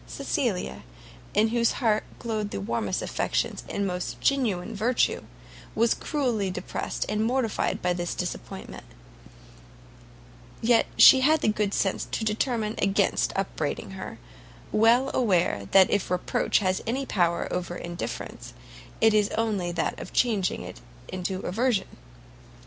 [0.07, 0.81] Cecilia,
[1.35, 5.21] in whose heart glowed the warmest affections and most generous virtue,
[5.75, 8.83] was cruelly depressed and mortified by this disappointment;
[10.59, 14.17] yet she had the good sense to determine against upbraiding her,
[14.71, 18.53] well aware that if reproach has any power over indifference,
[19.01, 21.97] it is only that of changing it into aversion.